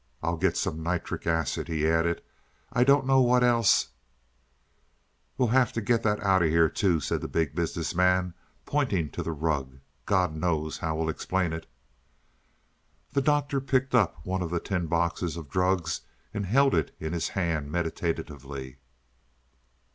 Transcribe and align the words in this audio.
"I'll 0.23 0.35
get 0.37 0.57
some 0.57 0.81
nitric 0.81 1.27
acid," 1.27 1.67
he 1.67 1.87
added. 1.87 2.23
"I 2.73 2.83
don't 2.83 3.05
know 3.05 3.21
what 3.21 3.43
else" 3.43 3.89
"We'll 5.37 5.49
have 5.49 5.71
to 5.73 5.79
get 5.81 6.01
that 6.01 6.19
out 6.23 6.41
of 6.41 6.49
here, 6.49 6.69
too," 6.69 6.99
said 6.99 7.21
the 7.21 7.27
Big 7.27 7.53
Business 7.53 7.93
Man, 7.93 8.33
pointing 8.65 9.11
to 9.11 9.21
the 9.21 9.31
rug. 9.31 9.77
"God 10.07 10.33
knows 10.35 10.79
how 10.79 10.95
we'll 10.95 11.09
explain 11.09 11.53
it." 11.53 11.67
The 13.11 13.21
Doctor 13.21 13.61
picked 13.61 13.93
up 13.93 14.25
one 14.25 14.41
of 14.41 14.49
the 14.49 14.59
tin 14.59 14.87
boxes 14.87 15.37
of 15.37 15.51
drugs 15.51 16.01
and 16.33 16.47
held 16.47 16.73
it 16.73 16.95
in 16.99 17.13
his 17.13 17.27
hand 17.37 17.71
meditatively. 17.71 18.77